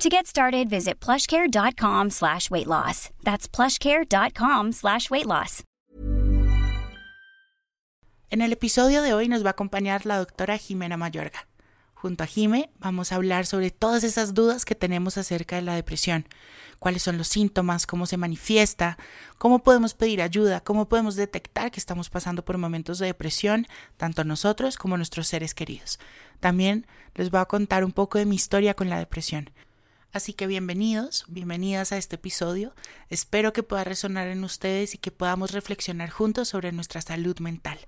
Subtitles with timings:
[0.00, 3.10] To get started, visit plushcare.com slash weight loss.
[3.22, 5.62] That's plushcare.com slash weight loss.
[8.30, 11.46] En el episodio de hoy nos va a acompañar la doctora Jimena Mayorga.
[11.92, 15.74] Junto a Jime vamos a hablar sobre todas esas dudas que tenemos acerca de la
[15.74, 16.26] depresión.
[16.78, 18.96] Cuáles son los síntomas, cómo se manifiesta,
[19.36, 23.66] cómo podemos pedir ayuda, cómo podemos detectar que estamos pasando por momentos de depresión,
[23.98, 25.98] tanto nosotros como nuestros seres queridos.
[26.40, 29.50] También les voy a contar un poco de mi historia con la depresión.
[30.12, 32.74] Así que bienvenidos, bienvenidas a este episodio.
[33.10, 37.78] Espero que pueda resonar en ustedes y que podamos reflexionar juntos sobre nuestra salud mental.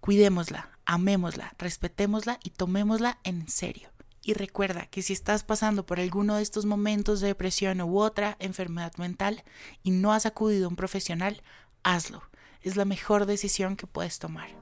[0.00, 3.88] Cuidémosla, amémosla, respetémosla y tomémosla en serio.
[4.22, 8.36] Y recuerda que si estás pasando por alguno de estos momentos de depresión u otra
[8.38, 9.42] enfermedad mental
[9.82, 11.42] y no has acudido a un profesional,
[11.84, 12.22] hazlo.
[12.60, 14.61] Es la mejor decisión que puedes tomar.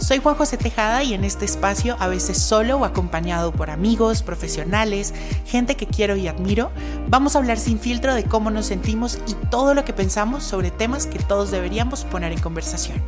[0.00, 4.22] Soy Juan José Tejada y en este espacio, a veces solo o acompañado por amigos,
[4.22, 5.12] profesionales,
[5.44, 6.70] gente que quiero y admiro,
[7.08, 10.70] vamos a hablar sin filtro de cómo nos sentimos y todo lo que pensamos sobre
[10.70, 13.02] temas que todos deberíamos poner en conversación.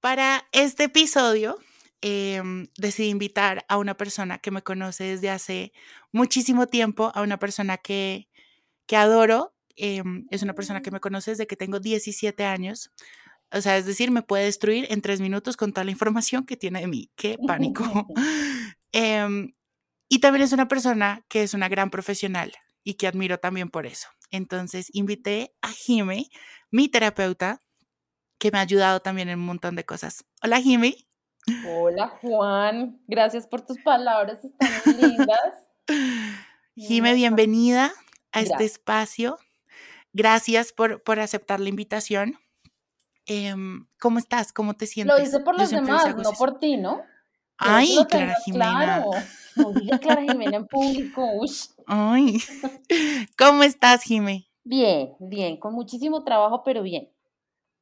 [0.00, 1.58] Para este episodio
[2.00, 5.72] em, decidí invitar a una persona que me conoce desde hace
[6.12, 8.30] muchísimo tiempo, a una persona que,
[8.86, 12.90] que adoro Em, es una persona que me conoce desde que tengo 17 años.
[13.52, 16.56] O sea, es decir, me puede destruir en tres minutos con toda la información que
[16.56, 17.10] tiene de mí.
[17.16, 17.84] ¡Qué pánico!
[18.96, 19.52] Em,
[20.08, 22.52] y también es una persona que es una gran profesional
[22.84, 24.08] y que admiro también por eso.
[24.30, 26.28] Entonces, invité a Jime,
[26.70, 27.60] mi terapeuta,
[28.38, 30.24] que me ha ayudado también en un montón de cosas.
[30.42, 30.94] Hola, Jime.
[31.66, 33.00] Hola, Juan.
[33.06, 35.38] Gracias por tus palabras, están lindas.
[36.76, 37.92] Jime, bienvenida
[38.32, 39.38] a este espacio.
[40.14, 42.38] Gracias por, por aceptar la invitación.
[43.26, 44.52] Em, ¿Cómo estás?
[44.52, 45.18] ¿Cómo te sientes?
[45.18, 47.02] Lo hice por los demás, no por ti, ¿no?
[47.58, 48.72] Ay, Clara Jimena.
[48.72, 49.10] Claro.
[49.56, 51.26] No diga Clara Jimena en público.
[51.86, 52.38] Ay.
[53.36, 54.48] ¿Cómo estás, Jime?
[54.62, 57.10] Bien, bien, con muchísimo trabajo, pero bien.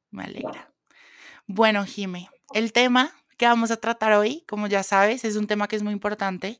[0.09, 0.73] Me alegra.
[1.45, 5.67] Bueno, Jime, el tema que vamos a tratar hoy, como ya sabes, es un tema
[5.67, 6.59] que es muy importante.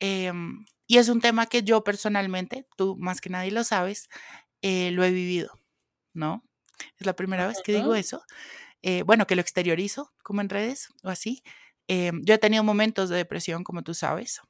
[0.00, 4.08] Em, y es un tema que yo personalmente, tú más que nadie lo sabes,
[4.62, 5.52] eh, lo he vivido,
[6.14, 6.44] ¿no?
[6.98, 8.22] Es la primera vez que digo eso.
[8.82, 11.42] Eh, bueno, que lo exteriorizo como en redes o así.
[11.88, 14.40] Em, yo he tenido momentos de depresión, como tú sabes.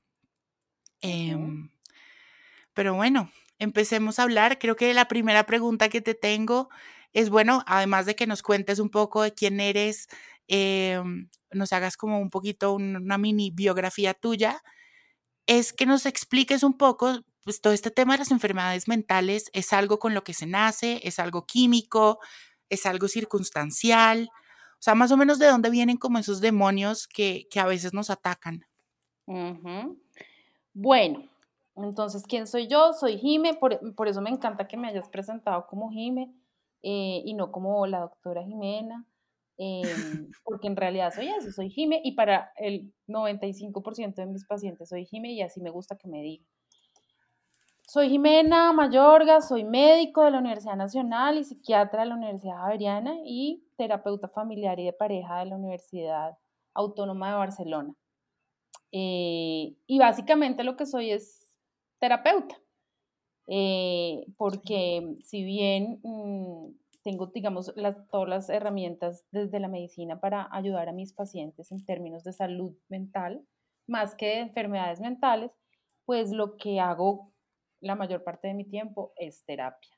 [1.00, 1.70] Em,
[2.74, 4.58] pero bueno, empecemos a hablar.
[4.58, 6.68] Creo que la primera pregunta que te tengo
[7.12, 10.08] es, bueno, además de que nos cuentes un poco de quién eres,
[10.48, 14.62] em, nos hagas como un poquito una mini biografía tuya,
[15.46, 19.72] es que nos expliques un poco pues todo este tema de las enfermedades mentales es
[19.72, 22.18] algo con lo que se nace, es algo químico,
[22.68, 24.28] es algo circunstancial.
[24.72, 28.10] O sea, más o menos de dónde vienen como esos demonios que, a veces nos
[28.10, 28.66] atacan.
[30.74, 31.26] Bueno,
[31.74, 32.92] entonces, ¿quién soy yo?
[32.92, 36.30] Soy Jime, por, eso me encanta que me hayas presentado como Jime
[36.82, 39.06] eh, y no como la doctora Jimena,
[39.56, 39.80] em,
[40.44, 45.06] porque en realidad soy eso, soy Jime y para el 95% de mis pacientes soy
[45.06, 46.46] Jime y así me gusta que me digan.
[47.90, 53.16] Soy Jimena Mayorga, soy médico de la Universidad Nacional y psiquiatra de la Universidad Javeriana
[53.24, 56.36] y terapeuta familiar y de pareja de la Universidad
[56.74, 57.94] Autónoma de Barcelona.
[58.92, 61.54] Eh, y básicamente lo que soy es
[61.98, 62.60] terapeuta,
[63.46, 67.72] eh, porque si bien mm, tengo, digamos,
[68.10, 72.76] todas las herramientas desde la medicina para ayudar a mis pacientes en términos de salud
[72.90, 73.42] mental,
[73.86, 75.52] más que de enfermedades mentales,
[76.04, 77.32] pues lo que hago
[77.80, 79.90] la mayor parte de mi tiempo es terapia.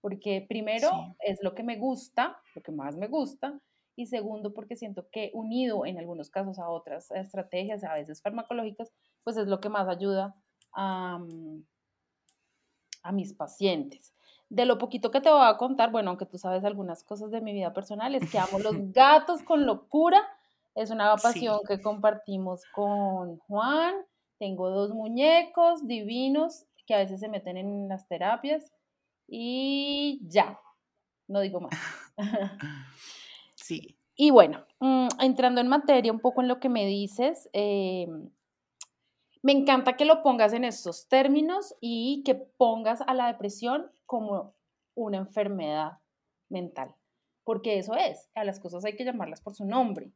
[0.00, 0.90] Porque primero
[1.20, 3.60] es lo que me gusta, lo que más me gusta,
[3.96, 8.92] y segundo porque siento que unido en algunos casos a otras estrategias, a veces farmacológicas,
[9.24, 10.36] pues es lo que más ayuda
[10.72, 11.64] a, mm,
[13.02, 14.12] a mis pacientes.
[14.48, 17.40] De lo poquito que te voy a contar, bueno, aunque tú sabes algunas cosas de
[17.40, 20.22] mi vida personal, es que amo los gatos con locura,
[20.74, 23.94] Es una pasión que compartimos con Juan.
[24.38, 28.72] Tengo dos muñecos divinos que a veces se meten en las terapias
[29.26, 30.60] y ya,
[31.28, 31.72] no digo más.
[33.58, 33.98] Sí.
[34.14, 38.30] Y bueno, mm, entrando en materia un poco en lo que me dices, em,
[39.42, 44.54] me encanta que lo pongas en estos términos y que pongas a la depresión como
[44.94, 45.98] una enfermedad
[46.48, 46.94] mental,
[47.44, 50.12] porque eso es, a las cosas hay que llamarlas por su nombre.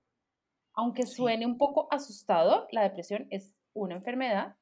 [0.75, 4.56] Aunque suene un poco asustador, la depresión es una enfermedad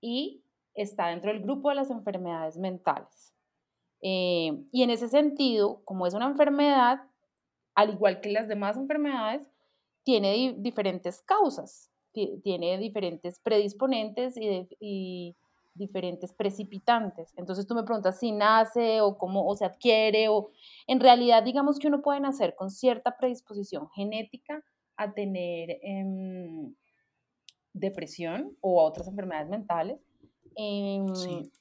[0.00, 0.42] y
[0.76, 3.34] está dentro del grupo de las enfermedades mentales.
[4.02, 7.00] Eh, y en ese sentido, como es una enfermedad,
[7.74, 9.48] al igual que las demás enfermedades,
[10.04, 14.36] tiene diferentes causas, tiene diferentes predisponentes
[14.80, 15.36] y,
[15.74, 17.34] diferentes precipitantes.
[17.36, 20.48] Entonces tú me preguntas si nace o cómo o se adquiere o
[20.86, 24.64] en realidad digamos que uno puede nacer con cierta predisposición genética
[24.96, 26.74] a tener em,
[27.74, 30.00] depresión o a otras enfermedades mentales
[30.56, 31.06] em,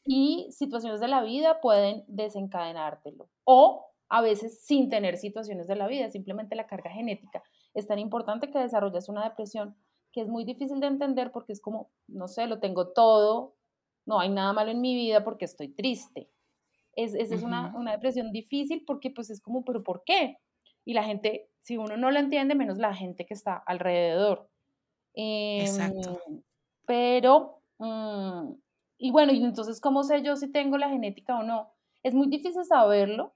[0.06, 5.88] y situaciones de la vida pueden desencadenártelo o a veces sin tener situaciones de la
[5.88, 7.44] vida, simplemente la carga genética
[7.75, 9.75] es tan importante que desarrollas una depresión
[10.12, 13.56] que es muy difícil de entender porque es como, no sé, lo tengo todo,
[14.06, 16.30] no hay nada malo en mi vida porque estoy triste.
[16.94, 20.38] Es, es una, una, depresión difícil porque pues es como, pero ¿por qué?
[20.86, 24.50] Y la gente, si uno no lo entiende, menos la gente que está alrededor.
[25.13, 26.21] Exacto.
[26.27, 26.41] Em,
[26.86, 28.53] pero, mm,
[28.97, 31.71] y bueno, y entonces, ¿cómo sé yo si tengo la genética o no?
[32.03, 33.33] Es muy difícil saberlo.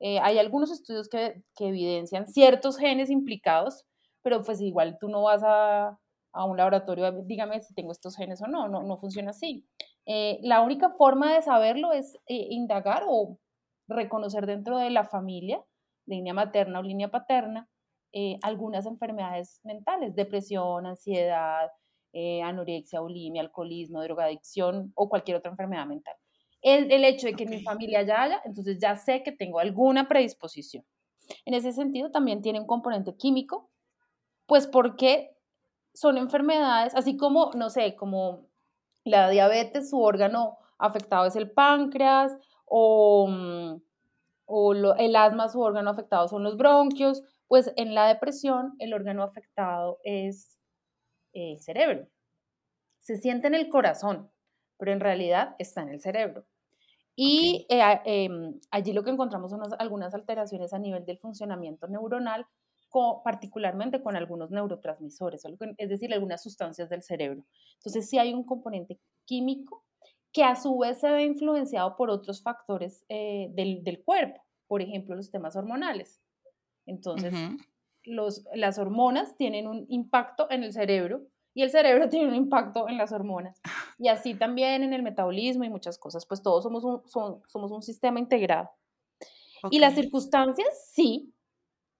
[0.00, 3.86] Eh, hay algunos estudios que, que, evidencian ciertos genes implicados,
[4.22, 5.98] pero pues igual tú no vas a,
[6.36, 9.66] a un laboratorio, dígame si tengo estos genes o no, no, no funciona así.
[10.04, 13.38] Eh, la única forma de saberlo es eh, indagar o
[13.88, 15.62] reconocer dentro de la familia,
[16.06, 17.68] línea materna o línea paterna,
[18.12, 21.70] eh, algunas enfermedades mentales, depresión, ansiedad,
[22.12, 26.14] eh, anorexia, bulimia, alcoholismo, drogadicción o cualquier otra enfermedad mental.
[26.62, 29.58] El, el hecho de que en mi familia ya haya, entonces ya sé que tengo
[29.58, 30.84] alguna predisposición.
[31.44, 33.70] En ese sentido, también tiene un componente químico,
[34.46, 35.36] pues porque
[35.92, 38.46] son enfermedades, así como, no sé, como
[39.04, 42.36] la diabetes, su órgano afectado es el páncreas,
[42.66, 43.80] o, mm,
[44.46, 49.22] o el asma, su órgano afectado son los bronquios, pues en la depresión el órgano
[49.22, 50.55] afectado es
[51.36, 52.06] el cerebro.
[52.98, 54.30] Se siente en el corazón,
[54.78, 56.44] pero en realidad está en el cerebro.
[57.14, 62.46] Y eh, em, allí lo que encontramos son algunas alteraciones a nivel del funcionamiento neuronal,
[63.24, 65.44] particularmente con algunos neurotransmisores,
[65.76, 67.44] es decir, algunas sustancias del cerebro.
[67.74, 69.84] Entonces sí hay un componente químico
[70.32, 74.82] que a su vez se ve influenciado por otros factores eh, del, del, cuerpo, por
[74.82, 76.20] ejemplo, los temas hormonales.
[76.86, 77.32] Entonces,
[78.06, 81.22] los, las hormonas tienen un impacto en el cerebro
[81.54, 83.60] y el cerebro tiene un impacto en las hormonas.
[83.98, 87.82] Y así también en el metabolismo y muchas cosas, pues todos somos un, somos un
[87.82, 88.70] sistema integrado.
[89.70, 91.32] Y las circunstancias, sí,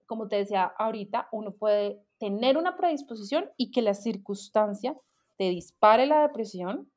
[0.07, 4.97] como te decía ahorita, uno puede tener una predisposición y que la circunstancia
[5.37, 6.91] te dispare la depresión,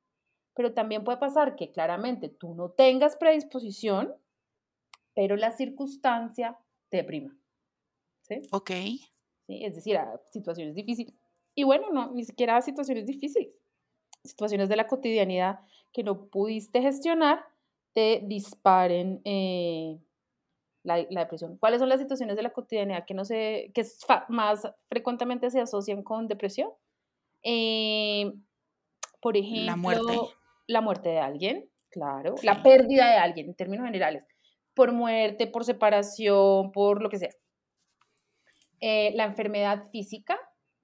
[0.54, 4.14] pero también puede pasar que claramente tú no tengas predisposición,
[5.16, 6.58] pero la circunstancia
[6.90, 7.39] te deprima.
[8.52, 8.72] Ok.
[8.72, 9.64] ¿Sí?
[9.64, 11.14] Es decir, a situaciones difíciles.
[11.56, 13.54] Y bueno, no, ni siquiera a situaciones difíciles.
[14.24, 15.60] Situaciones de la cotidianidad
[15.92, 17.44] que no pudiste gestionar
[17.94, 20.00] te disparen eh,
[20.84, 21.58] la, la, depresión.
[21.58, 23.86] ¿Cuáles son las situaciones de la cotidianidad que, no se, que
[24.30, 26.70] más frecuentemente se asocian con depresión?
[27.44, 28.32] Eh,
[29.22, 30.14] por ejemplo, la muerte.
[30.68, 32.36] La muerte de alguien, claro.
[32.44, 34.24] La pérdida de alguien, en términos generales.
[34.76, 37.32] Por muerte, por separación, por lo que sea.
[38.82, 40.40] Eh, la enfermedad física,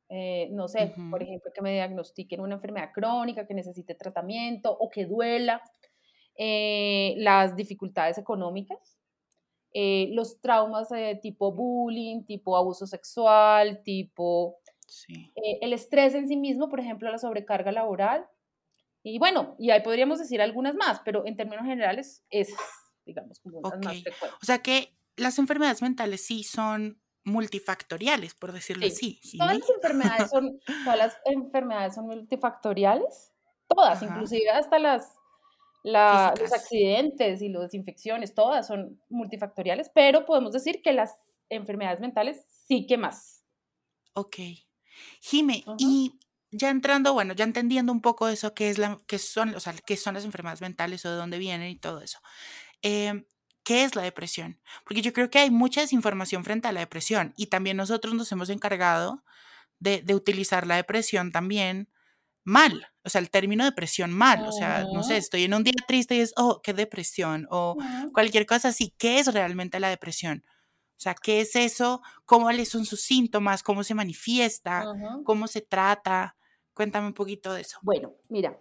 [0.09, 4.89] eh, no sé, por ejemplo, que me diagnostiquen una enfermedad crónica que necesite tratamiento o
[4.89, 5.61] que duela,
[6.37, 8.97] eh, las dificultades económicas,
[9.73, 14.59] los traumas de tipo bullying, tipo abuso sexual, tipo
[15.35, 18.25] el estrés en sí mismo, por ejemplo, la sobrecarga laboral.
[19.03, 22.59] Y bueno, y ahí podríamos decir algunas más, pero en términos generales, esas,
[23.05, 24.39] digamos, como las más frecuentes.
[24.41, 29.19] O sea que las enfermedades mentales sí son multifactoriales, por decirlo así.
[29.37, 33.33] Todas las enfermedades son, todas las enfermedades son multifactoriales,
[33.67, 35.11] todas, inclusive hasta las,
[35.83, 41.15] los accidentes y las infecciones, todas son multifactoriales, pero podemos decir que las
[41.49, 43.43] enfermedades mentales sí que más.
[44.13, 44.37] Ok.
[45.19, 46.17] Jime, y
[46.51, 49.73] ya entrando, bueno, ya entendiendo un poco eso, qué es la, qué son, o sea,
[49.85, 52.19] qué son las enfermedades mentales o de dónde vienen y todo eso.
[52.81, 53.25] Eh,
[53.65, 54.61] ¿Qué es la depresión?
[54.85, 58.31] Porque yo creo que hay mucha desinformación frente a la depresión y también nosotros nos
[58.31, 59.25] hemos encargado
[59.79, 61.89] de, de utilizar la depresión también
[62.45, 65.73] mal, o sea, el término depresión mal, o sea, no sé, estoy en un día
[65.87, 67.75] triste y es, oh, qué depresión, o
[68.13, 70.45] cualquier cosa así, ¿qué es realmente la depresión?
[70.91, 72.01] O sea, ¿qué es eso?
[72.25, 73.63] ¿Cómo son sus síntomas?
[73.63, 74.85] ¿Cómo se manifiesta?
[75.25, 76.37] ¿Cómo se trata?
[76.73, 77.79] Cuéntame un poquito de eso.
[77.81, 78.57] Bueno, mira,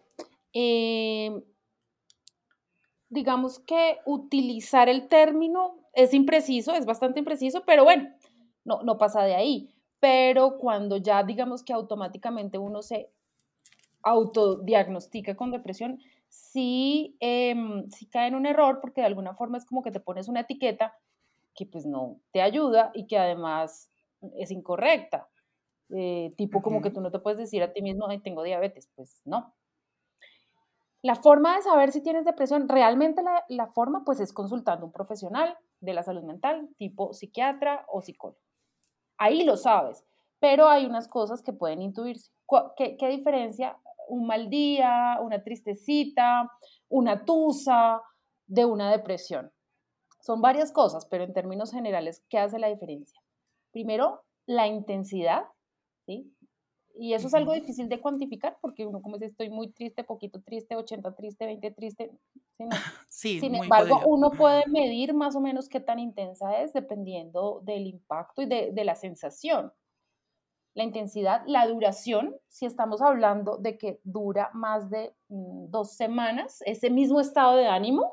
[0.53, 1.41] em,
[3.15, 8.11] digamos que utilizar el término es impreciso, es bastante impreciso, pero bueno,
[8.65, 9.71] no, no pasa de ahí.
[10.01, 13.11] Pero cuando ya digamos que automáticamente uno se
[14.03, 19.65] autodiagnostica con depresión, sí, em, sí cae en un error porque de alguna forma es
[19.65, 20.95] como que te pones una etiqueta
[21.55, 23.89] que pues no te ayuda y que además
[24.37, 25.29] es incorrecta.
[25.91, 28.91] Eh, tipo como que tú no te puedes decir a ti mismo, Ay, tengo diabetes,
[28.97, 29.55] pues no.
[31.05, 34.93] La forma de saber si tienes depresión, realmente la, forma pues es consultando a un
[34.93, 38.41] profesional de la salud mental, tipo psiquiatra o psicólogo.
[39.19, 40.03] Ahí lo sabes,
[40.39, 42.33] pero hay unas cosas que pueden intuirse.
[42.79, 46.51] ¿Qué, qué diferencia un mal día, una tristecita,
[46.89, 48.01] una tusa
[48.47, 49.53] de una depresión?
[50.21, 53.21] Son varias cosas, pero en términos generales, ¿qué hace la diferencia?
[53.73, 55.49] Primero, la intensidad,
[56.07, 56.34] ¿sí?
[56.97, 60.41] Y eso es algo difícil de cuantificar porque uno como dice, estoy muy triste, poquito
[60.41, 62.11] triste, 80 triste, 20 triste.
[63.09, 67.87] Sí, Sin embargo, uno puede medir más o menos qué tan intensa es dependiendo del
[67.87, 69.73] impacto y de, de la sensación.
[70.75, 76.63] La intensidad, la duración, si estamos hablando de que dura más de mm, dos semanas,
[76.67, 78.13] ese mismo estado de ánimo,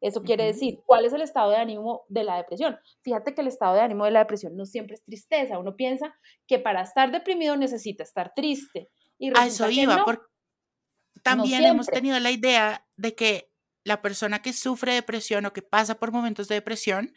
[0.00, 2.78] eso quiere decir, ¿cuál es el estado de ánimo de la depresión?
[3.02, 5.58] Fíjate que el estado de ánimo de la depresión no siempre es tristeza.
[5.58, 6.14] Uno piensa
[6.46, 8.90] que para estar deprimido necesita estar triste.
[9.18, 10.26] Y A eso iba, porque
[11.22, 13.50] también hemos tenido la idea de que
[13.84, 17.14] la persona que sufre depresión o que pasa por momentos de depresión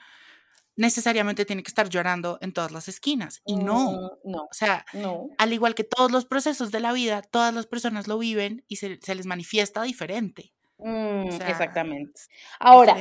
[0.77, 3.41] necesariamente tiene que estar llorando en todas las esquinas.
[3.45, 3.91] Y no.
[3.91, 4.43] Mm, no.
[4.43, 4.85] O sea,
[5.37, 8.77] al igual que todos los procesos de la vida, todas las personas lo viven y
[8.77, 10.53] se, se les manifiesta diferente.
[10.79, 12.19] Mm, exactamente.
[12.59, 12.95] Ahora,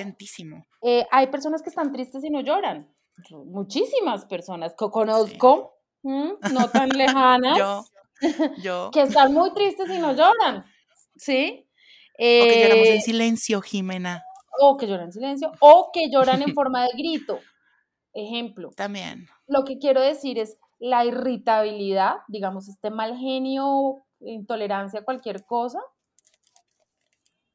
[0.82, 2.90] eh, hay personas que están tristes y no lloran.
[3.30, 7.84] Muchísimas personas que conozco, no tan lejanas, yo,
[8.62, 8.90] yo.
[8.92, 10.64] que están muy tristes y no lloran.
[11.16, 11.62] ¿Sí?
[12.18, 14.24] o que lloramos en eh, silencio, Jimena.
[14.58, 17.40] O que lloran en silencio, o que lloran en forma de grito.
[18.14, 18.70] Ejemplo.
[18.74, 19.26] También.
[19.46, 25.80] Lo que quiero decir es la irritabilidad, digamos, este mal genio, intolerancia a cualquier cosa,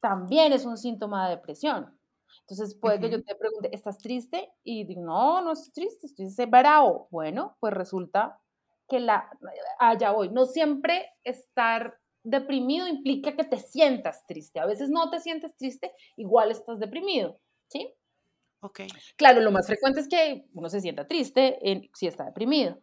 [0.02, 1.98] también es un síntoma de depresión.
[2.42, 4.52] Entonces puede que yo te pregunte, ¿estás triste?
[4.64, 7.08] Y digo, no, no estoy triste, estoy bravo.
[7.12, 8.42] Bueno, pues resulta
[8.90, 9.30] que la,
[9.80, 10.30] allá voy.
[10.30, 14.60] No siempre estar deprimido implica que te sientas triste.
[14.60, 17.94] A veces no te sientes triste, igual estás deprimido, ¿sí?
[18.62, 18.82] Ok.
[19.18, 21.60] Claro, lo más frecuente es que uno se sienta triste
[21.94, 22.80] si está deprimido,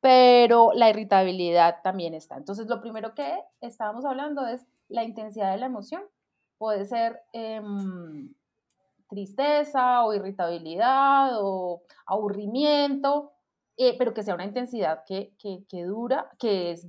[0.00, 2.36] pero la irritabilidad también está.
[2.36, 6.02] Entonces, lo primero que estábamos hablando es la intensidad de la emoción
[6.64, 8.32] puede ser em,
[9.10, 13.32] tristeza o irritabilidad o aburrimiento,
[13.76, 16.88] eh, pero que sea una intensidad que, que, dura, que es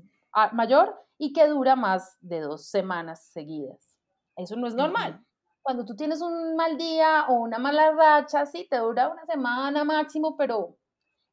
[0.53, 3.97] mayor y que dura más de dos semanas seguidas.
[4.37, 5.21] Eso no es normal.
[5.61, 9.83] Cuando tú tienes un mal día o una mala racha, sí, te dura una semana
[9.83, 10.77] máximo, pero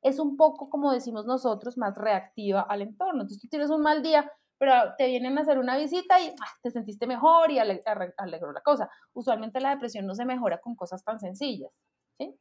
[0.03, 3.23] es un poco, como decimos nosotros, más reactiva al entorno.
[3.23, 4.29] Entonces tú tienes un mal día,
[4.63, 8.61] pero te vienen a hacer una visita y ah, te sentiste mejor y alegró la
[8.61, 8.89] cosa.
[9.13, 11.73] Usualmente la depresión no se mejora con cosas tan sencillas,
[12.17, 12.39] ¿sí?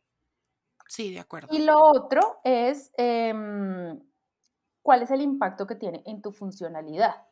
[0.87, 1.47] Sí, de acuerdo.
[1.49, 3.99] Y lo otro es, em,
[4.83, 7.25] ¿cuál es el impacto que tiene en tu funcionalidad?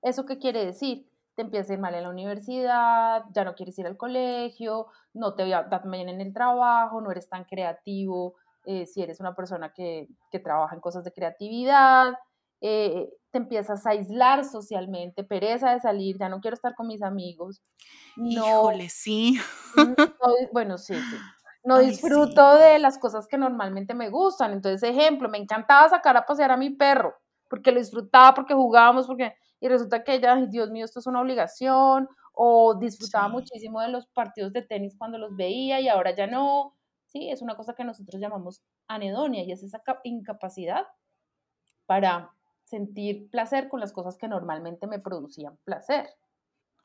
[0.00, 1.06] ¿Eso qué quiere decir?
[1.34, 5.34] Te empieza a ir mal en la universidad, ya no quieres ir al colegio, no
[5.34, 9.74] te va bien en el trabajo, no eres tan creativo eh, si eres una persona
[9.74, 12.14] que, que trabaja en cosas de creatividad,
[12.62, 17.02] eh, te empiezas a aislar socialmente, pereza de salir, ya no quiero estar con mis
[17.02, 17.60] amigos.
[18.14, 19.40] No, Híjole, sí.
[20.52, 21.16] bueno, sí, sí.
[21.64, 24.52] No disfruto de las cosas que normalmente me gustan.
[24.52, 27.16] Entonces, ejemplo, me encantaba sacar a pasear a mi perro,
[27.50, 29.34] porque lo disfrutaba, porque jugábamos, porque...
[29.58, 34.06] Y resulta que ya, Dios mío, esto es una obligación, o disfrutaba muchísimo de los
[34.06, 36.76] partidos de tenis cuando los veía y ahora ya no.
[37.06, 40.86] Sí, es una cosa que nosotros llamamos anedonia y es esa incapacidad
[41.86, 42.30] para
[42.74, 46.08] sentir placer con las cosas que normalmente me producían placer.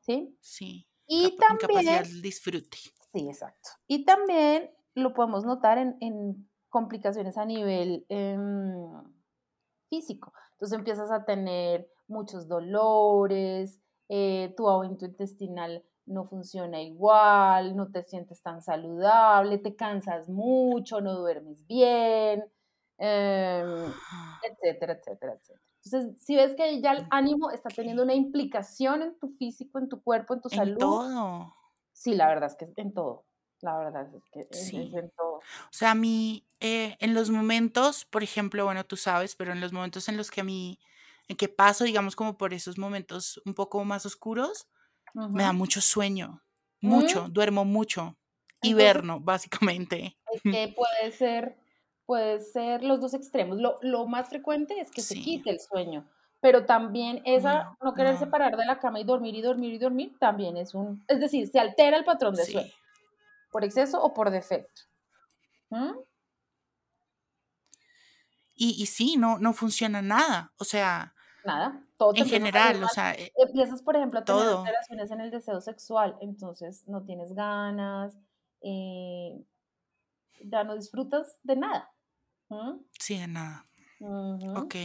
[0.01, 0.38] ¿Sí?
[0.39, 0.88] Sí.
[1.08, 1.58] Y también...
[1.58, 2.77] Capacidad disfrute.
[3.12, 3.69] Sí, exacto.
[3.88, 8.91] Y también lo podemos notar en, complicaciones a nivel em,
[9.89, 10.31] físico.
[10.51, 13.79] Entonces empiezas a tener muchos dolores,
[14.10, 21.01] eh, tu aumento intestinal no funciona igual, no te sientes tan saludable, te cansas mucho,
[21.01, 22.43] no duermes bien,
[23.00, 23.94] em,
[24.41, 25.62] etcétera, etcétera, etcétera.
[25.86, 29.89] Entonces, si ves que ya el ánimo está teniendo una implicación en tu físico, en
[29.89, 31.56] tu cuerpo, en tu En salud, todo.
[31.94, 33.25] sí, la verdad es que en todo.
[33.62, 34.96] La verdad es que es, es Sí.
[34.96, 35.46] en todo.
[35.72, 39.62] O sea, a mí, eh, en los momentos, por ejemplo, bueno, tú sabes, pero en
[39.62, 40.79] los momentos en los que a mí,
[41.27, 44.70] en que paso, digamos, como por esos momentos un poco más oscuros,
[45.34, 46.44] me da mucho sueño,
[46.86, 48.18] Mm, mucho, duermo mucho,
[48.62, 50.18] Entonces, hiberno, básicamente.
[50.34, 51.58] es que puede ser,
[52.10, 53.60] puede ser los dos extremos.
[53.60, 56.10] Lo, lo más frecuente es que se quite el sueño,
[56.42, 59.74] pero también esa no, no quererse no, parar de la cama y dormir y dormir
[59.74, 62.74] y dormir también es un, es decir, se altera el patrón de sueño,
[63.51, 64.82] por exceso o por defecto.
[65.70, 66.00] ¿Mm?
[68.56, 70.51] Y, y sí, no, no funciona nada.
[70.58, 71.13] O sea,
[71.46, 74.60] Nada, todo en general, o sea, eh, Empiezas, por ejemplo, a tener todo.
[74.62, 78.18] alteraciones en el deseo sexual, entonces no tienes ganas,
[78.62, 79.46] eh,
[80.44, 81.92] ya no disfrutas de nada.
[82.50, 82.79] ¿Mm?
[83.00, 83.65] Sí, de nada.
[84.00, 84.60] Ujú.
[84.60, 84.75] Ok.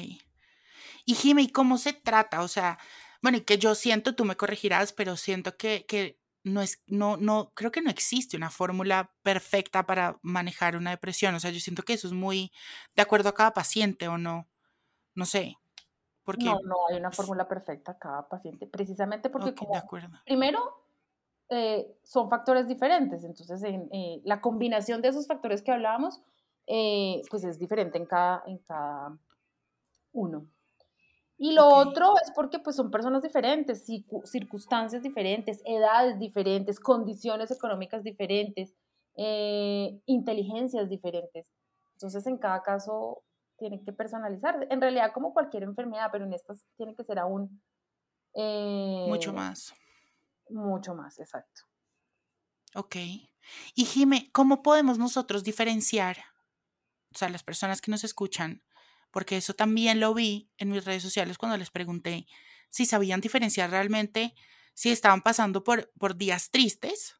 [1.07, 2.43] Y Jimmy, ¿y cómo se trata?
[2.43, 2.79] O sea,
[3.23, 7.17] bueno, y que yo siento, tú me corregirás, pero siento que, que no es, no,
[7.17, 11.35] no, creo que no existe una fórmula perfecta para manejar una depresión.
[11.35, 12.53] O sea, yo siento que eso es muy
[12.95, 14.47] de acuerdo a cada paciente o no.
[15.15, 19.61] No sé, No, porque, no hay una fórmula perfecta a cada paciente, precisamente porque ok,
[19.61, 20.19] de como, acuerdo.
[20.25, 20.87] primero,
[21.49, 26.21] eh, son factores diferentes, entonces en, eh, la combinación de esos factores que hablábamos,
[26.67, 29.19] eh, pues es diferente en cada, en cada
[30.13, 30.47] uno.
[31.37, 37.51] Y lo otro es porque pues son personas diferentes, circu- circunstancias diferentes, edades diferentes, condiciones
[37.51, 38.73] económicas diferentes,
[39.17, 41.51] eh, inteligencias diferentes.
[41.95, 43.25] Entonces en cada caso
[43.59, 44.67] tiene que personalizar.
[44.71, 47.61] En realidad como cualquier enfermedad, pero en estas tiene que ser aún
[49.07, 49.75] mucho eh, más.
[50.49, 51.63] mucho más, exacto.
[52.77, 52.97] Ok.
[53.75, 56.17] Y Jimé, ¿cómo podemos nosotros diferenciar,
[57.15, 58.63] o sea, las personas que nos escuchan,
[59.11, 62.27] porque eso también lo vi en mis redes sociales cuando les pregunté
[62.69, 64.35] si sabían diferenciar realmente
[64.75, 67.15] si estaban pasando por, por días tristes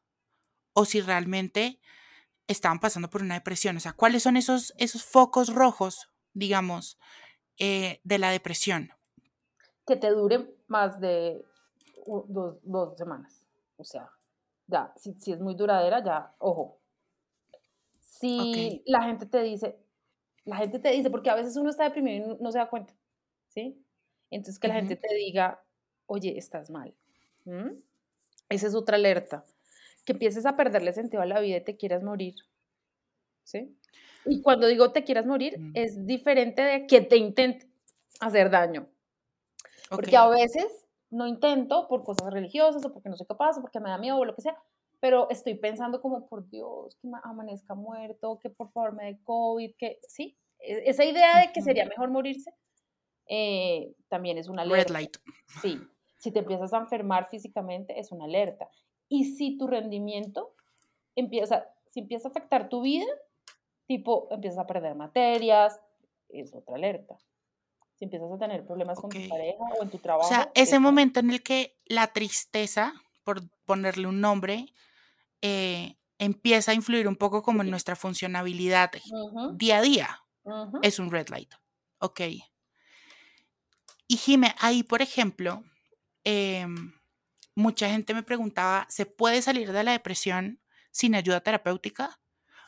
[0.73, 1.79] o si realmente
[2.47, 3.77] estaban pasando por una depresión.
[3.77, 6.99] O sea, ¿cuáles son esos, esos focos rojos, digamos,
[7.57, 8.91] eh, de la depresión?
[9.87, 11.45] Que te dure más de
[12.05, 13.45] dos, dos semanas.
[13.77, 14.11] O sea,
[14.67, 16.81] ya, si, si es muy duradera, ya, ojo.
[18.01, 19.79] Si la gente te dice,
[20.45, 22.93] la gente te dice, porque a veces uno está deprimido y no, se da cuenta,
[23.49, 23.83] ¿sí?
[24.29, 25.63] Entonces que la gente te diga,
[26.05, 26.93] oye, estás mal.
[27.45, 27.73] ¿m?
[28.49, 29.43] Esa es otra alerta.
[30.05, 32.35] Que empieces a perderle sentido a la vida y te quieras morir,
[33.43, 33.75] ¿sí?
[34.25, 37.67] Y cuando digo te quieras morir, mm, es diferente de que te intente
[38.19, 38.87] hacer daño.
[39.89, 40.65] Porque a veces
[41.09, 44.17] no intento por cosas religiosas o porque no soy capaz o porque me da miedo
[44.17, 44.57] o lo que sea,
[44.99, 49.19] pero estoy pensando como, por Dios, que ma- amanezca muerto, que por favor me dé
[49.23, 52.53] COVID, que sí, e- esa idea de que sería mejor morirse
[53.27, 54.93] eh, también es una red alerta.
[54.93, 55.17] light.
[55.61, 55.79] Sí,
[56.17, 58.69] si te empiezas a enfermar físicamente es una alerta.
[59.09, 60.53] Y si tu rendimiento
[61.15, 63.05] empieza, si empieza a afectar tu vida,
[63.87, 65.79] tipo empiezas a perder materias,
[66.29, 67.17] es otra alerta.
[67.95, 69.15] Si empiezas a tener problemas con Ok.
[69.23, 72.07] tu pareja o en tu O sea, trabajo, ese es momento en el que la
[72.07, 72.93] tristeza,
[73.25, 74.67] por ponerle un nombre,
[75.41, 78.91] eh, empieza a influir un poco como en nuestra funcionabilidad
[79.53, 80.19] día a día,
[80.81, 81.53] es un red light.
[81.99, 82.21] Ok.
[84.07, 85.63] Y Jime, ahí, por ejemplo,
[86.23, 86.93] em,
[87.55, 90.61] mucha gente me preguntaba, ¿se puede salir de la depresión
[90.91, 92.19] sin ayuda terapéutica?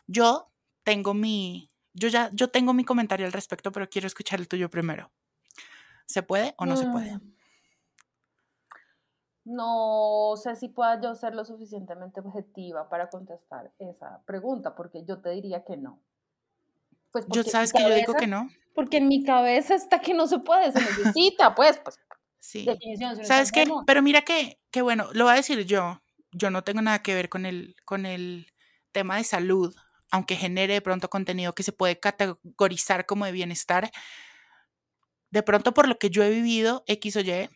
[0.08, 0.52] Yo
[0.84, 4.70] tengo mi, yo ya, yo tengo mi comentario al respecto, pero quiero escuchar el tuyo
[4.70, 5.12] primero.
[6.08, 7.20] ¿Se puede o no se puede?
[9.47, 15.21] No sé si pueda yo ser lo suficientemente objetiva para contestar esa pregunta, porque yo
[15.21, 16.01] te diría que no.
[17.12, 18.49] Pues Yo, ¿sabes que yo digo que no?
[18.75, 21.97] porque en mi cabeza está que no se puede, se necesita, pues, pues,
[22.39, 22.65] Sí.
[22.65, 23.65] definición, ¿Sabes qué?
[23.86, 26.01] Pero mira que, que bueno, lo voy a decir yo.
[26.33, 28.47] Yo no tengo nada que ver con el, con el
[28.91, 29.73] tema de salud,
[30.12, 33.91] aunque genere de pronto contenido que se puede categorizar como de bienestar.
[35.31, 37.49] De pronto, por lo que yo he vivido, X o Y,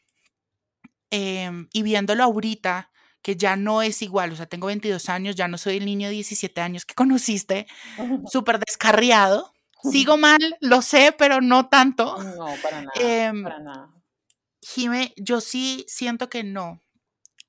[1.12, 5.47] em, y viéndolo ahorita, que ya no es igual, o sea, tengo 22 años, ya
[5.47, 7.67] no soy el niño de 17 años que conociste,
[8.26, 9.54] súper descarriado.
[9.82, 12.17] Sigo mal, lo sé, pero no tanto.
[12.38, 13.89] No, para nada, Em, para nada.
[14.62, 16.82] Jime, yo sí siento que no,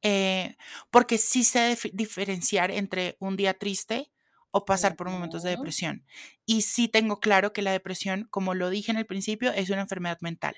[0.03, 0.57] eh,
[0.91, 4.11] porque sí sé dif- diferenciar entre un día triste
[4.51, 6.07] o pasar por momentos de depresión.
[6.47, 9.83] Y sí tengo claro que la depresión, como lo dije en el principio, es una
[9.83, 10.57] enfermedad mental.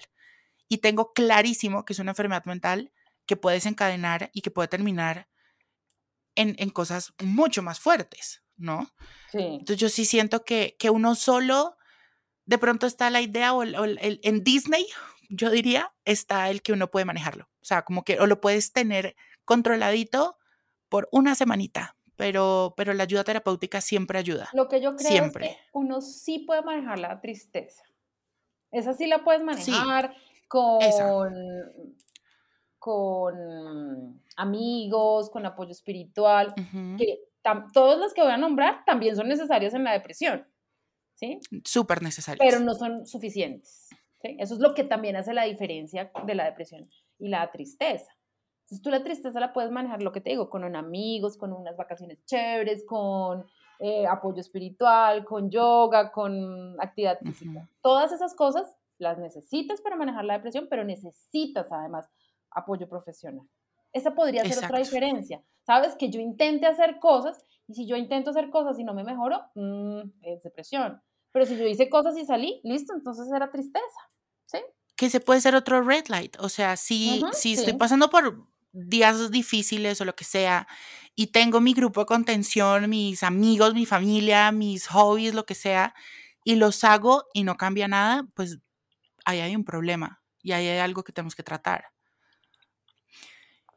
[0.69, 2.93] Y tengo clarísimo que es una enfermedad mental
[3.27, 5.29] que puede desencadenar y que puede terminar
[6.35, 8.91] en, en cosas mucho más fuertes, ¿no?
[9.31, 11.77] Sí, Entonces yo sí siento que, que uno solo,
[12.45, 14.87] de pronto está la idea o, el- o el- el- en Disney,
[15.31, 17.45] yo diría, está el que uno puede manejarlo.
[17.63, 20.39] O sea, como que o lo puedes tener controladito
[20.89, 24.49] por una semanita, pero, pero la ayuda terapéutica siempre ayuda.
[24.53, 25.47] Lo que yo creo siempre.
[25.47, 27.83] es que uno sí puede manejar la tristeza.
[28.71, 30.15] Esa sí la puedes manejar
[30.55, 31.35] con,
[32.79, 36.55] con amigos, con apoyo espiritual,
[36.97, 37.19] que
[37.73, 40.47] todos los que voy a nombrar también son necesarios en la depresión.
[41.15, 41.41] ¿Sí?
[41.65, 42.45] Súper necesarios.
[42.49, 43.89] Pero no son suficientes.
[44.23, 46.89] Eso es lo que también hace la diferencia de la depresión
[47.19, 48.17] y la tristeza.
[48.63, 51.77] Entonces tú la tristeza la puedes manejar, lo que te digo, con amigos, con unas
[51.77, 53.45] vacaciones chéveres, con
[53.81, 57.69] eh, apoyo espiritual, con yoga, con actividad física.
[57.83, 62.09] Todas esas cosas las necesitas para manejar la depresión, pero necesitas además
[62.51, 63.47] apoyo profesional.
[63.93, 65.43] Esa podría ser otra diferencia.
[65.67, 69.05] Sabes que yo intente hacer cosas y si yo intento hacer cosas y no me
[69.05, 71.01] mejoro, mm, es depresión.
[71.33, 74.11] Pero si yo hice cosas y salí, listo, entonces era tristeza.
[74.47, 74.59] ¿Sí?
[74.97, 76.37] Que se puede ser otro red light.
[76.41, 80.67] O sea, si, si estoy pasando por días difíciles o lo que sea
[81.15, 85.95] y tengo mi grupo de contención, mis amigos, mi familia, mis hobbies, lo que sea,
[86.45, 88.59] y los hago y no cambia nada, pues
[89.25, 91.87] ahí hay un problema y ahí hay algo que tenemos que tratar.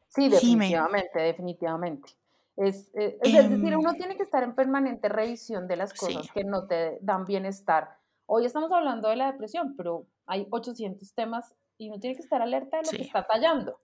[0.07, 2.13] Sí, definitivamente, definitivamente.
[2.55, 6.27] Es, eh, es, decir, em, uno tiene que estar en permanente revisión de las cosas
[6.33, 7.99] que no te dan bienestar.
[8.25, 12.41] Hoy estamos hablando de la depresión, pero hay 800 temas y uno tiene que estar
[12.41, 13.79] alerta de lo que está tallando.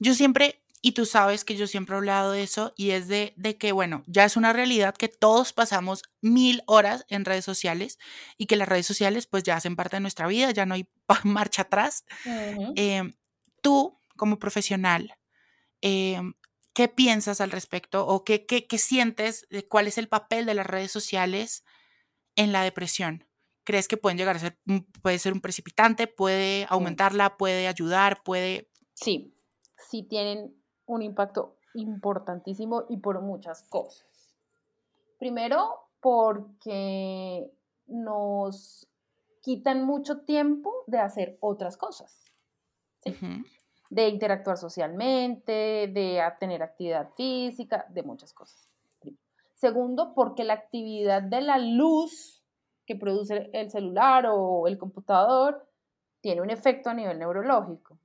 [0.00, 3.32] Yo siempre, y tú sabes que yo siempre he hablado de eso, y es de,
[3.36, 8.00] de, que, bueno, ya es una realidad que todos pasamos mil horas en redes sociales
[8.36, 10.88] y que las redes sociales pues ya hacen parte de nuestra vida, ya no hay
[11.24, 12.04] marcha atrás.
[12.74, 13.12] Em,
[13.62, 15.14] tú, como profesional,
[15.82, 16.34] em,
[16.74, 20.54] ¿qué piensas al respecto o qué, qué, qué sientes de cuál es el papel de
[20.54, 21.62] las redes sociales
[22.34, 23.24] en la depresión?
[23.62, 24.58] ¿Crees que pueden llegar a ser,
[25.00, 28.68] puede ser un precipitante, puede aumentarla, puede ayudar, puede...
[28.94, 29.32] Sí,
[29.88, 34.34] sí tienen un impacto importantísimo y por muchas cosas.
[35.18, 37.50] Primero, porque
[37.86, 38.88] nos
[39.40, 42.24] quitan mucho tiempo de hacer otras cosas.
[43.90, 48.68] De interactuar socialmente, de tener actividad física, de muchas cosas.
[49.54, 52.42] Segundo, porque la actividad de la luz
[52.84, 55.68] que produce el celular o el computador
[56.20, 57.98] tiene un efecto a nivel neurológico.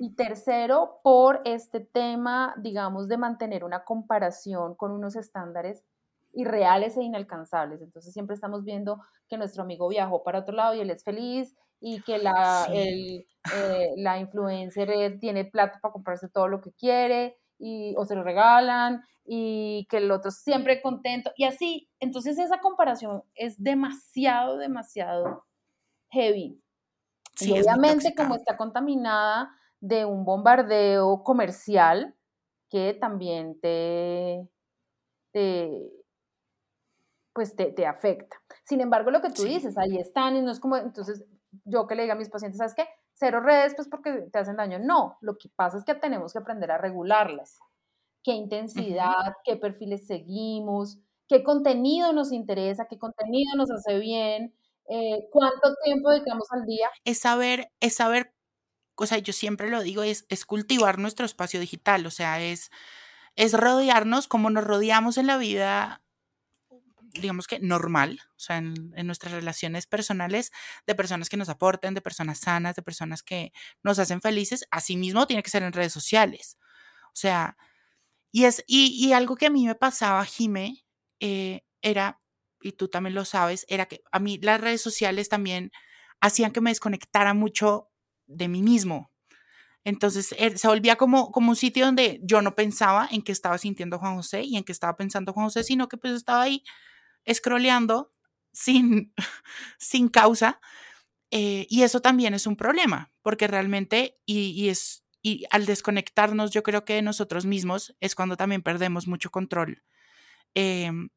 [0.00, 5.84] Y tercero, por este tema, digamos, de mantener una comparación con unos estándares
[6.32, 7.80] irreales e inalcanzables.
[7.80, 11.54] Entonces siempre estamos viendo que nuestro amigo viajó para otro lado y él es feliz
[11.80, 13.26] y que la, eh,
[13.96, 19.02] la influencer tiene plata para comprarse todo lo que quiere y, o se lo regalan
[19.24, 21.88] y que el otro siempre contento y así.
[22.00, 25.44] Entonces esa comparación es demasiado, demasiado
[26.10, 26.63] heavy
[27.40, 32.14] y obviamente como está contaminada de un bombardeo comercial
[32.70, 34.48] que también te,
[37.32, 38.40] pues te, afecta.
[38.64, 41.24] Sin embargo, lo que tú dices, ahí están y no es como, entonces
[41.64, 42.86] yo que le diga a mis pacientes, ¿sabes qué?
[43.12, 44.78] Cero redes, pues porque te hacen daño.
[44.78, 47.58] No, lo que pasa es que tenemos que aprender a regularlas.
[48.22, 54.54] ¿Qué intensidad, qué perfiles seguimos, qué contenido nos interesa, qué contenido nos hace bien,
[54.88, 56.90] eh, cuánto tiempo dedicamos al día.
[57.04, 58.34] Es saber, es saber,
[58.96, 62.70] o sea, yo siempre lo digo, es, es cultivar nuestro espacio digital, o sea, es,
[63.36, 66.00] es rodearnos como nos rodeamos en la vida
[67.20, 70.50] digamos que normal, o sea, en, en, nuestras relaciones personales,
[70.86, 75.26] de personas que nos aporten, de personas sanas, de personas que nos hacen felices, asimismo
[75.26, 76.58] tiene que ser en redes sociales.
[77.06, 77.56] O sea,
[78.32, 80.84] y es, y, y algo que a mí me pasaba, Jime,
[81.20, 82.20] eh, era
[82.64, 85.70] y tú también lo sabes, era que a mí las redes sociales también
[86.20, 87.90] hacían que me desconectara mucho
[88.26, 89.10] de mí mismo.
[89.84, 93.58] Entonces eh, se volvía como, como un sitio donde yo no pensaba en qué estaba
[93.58, 96.64] sintiendo Juan José y en qué estaba pensando Juan José, sino que pues estaba ahí
[97.30, 98.12] scrolleando
[98.52, 99.12] sin,
[99.78, 100.60] sin causa.
[101.30, 106.62] Eh, y eso también es un problema, porque realmente, y, es, y al desconectarnos, yo
[106.62, 109.82] creo que de nosotros mismos es cuando también perdemos mucho control.
[110.54, 111.08] Em,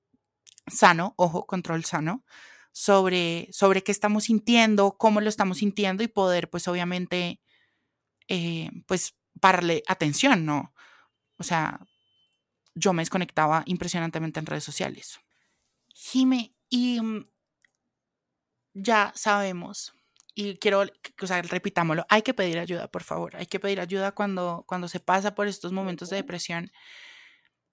[0.67, 2.23] sano, ojo, control sano,
[2.71, 7.41] sobre, sobre qué estamos sintiendo, cómo lo estamos sintiendo y poder, pues obviamente,
[8.27, 10.73] eh, pues pararle atención, ¿no?
[11.37, 11.79] O sea,
[12.75, 15.19] yo me desconectaba impresionantemente en redes sociales.
[15.93, 17.25] Jime, y mm,
[18.73, 19.93] ya sabemos,
[20.35, 20.83] y quiero,
[21.21, 24.87] o sea, repitámoslo, hay que pedir ayuda, por favor, hay que pedir ayuda cuando, cuando
[24.87, 26.71] se pasa por estos momentos de depresión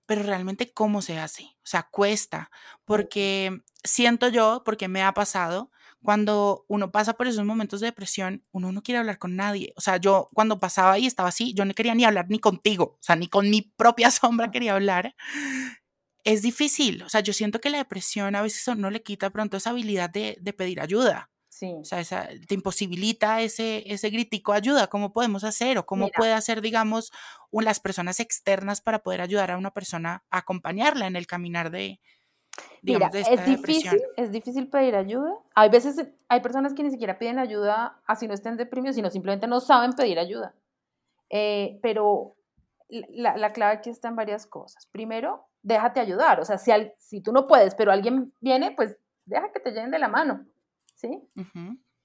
[0.06, 1.44] pero realmente cómo se hace.
[1.44, 2.50] O sea, cuesta,
[2.84, 5.70] porque siento yo, porque me ha pasado,
[6.02, 9.72] cuando uno pasa por esos momentos de depresión, uno no quiere hablar con nadie.
[9.76, 12.96] O sea, yo cuando pasaba y estaba así, yo no quería ni hablar ni contigo,
[13.00, 15.14] o sea, ni con mi propia sombra quería hablar.
[16.24, 19.56] Es difícil, o sea, yo siento que la depresión a veces no le quita pronto
[19.58, 21.30] esa habilidad de, de pedir ayuda.
[21.56, 21.72] Sí.
[21.80, 24.88] O sea, esa, te imposibilita ese, ese gritico ayuda.
[24.88, 25.78] ¿Cómo podemos hacer?
[25.78, 26.16] O cómo Mira.
[26.16, 27.12] puede hacer, digamos,
[27.52, 31.70] un- las personas externas para poder ayudar a una persona a acompañarla en el caminar
[31.70, 32.00] de,
[32.82, 35.32] Mira, digamos, de esta es difícil, es difícil pedir ayuda.
[35.54, 39.46] Hay veces, hay personas que ni siquiera piden ayuda así no estén deprimidos, sino simplemente
[39.46, 40.54] no saben pedir ayuda.
[41.30, 42.34] Eh, pero
[42.88, 44.86] la, la clave aquí está en varias cosas.
[44.86, 46.40] Primero, déjate ayudar.
[46.40, 49.70] O sea, si, al- si tú no puedes, pero alguien viene, pues deja que te
[49.70, 50.46] lleven de la mano.
[50.94, 51.28] ¿Sí?